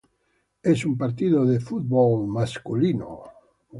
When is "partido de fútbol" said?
0.97-2.25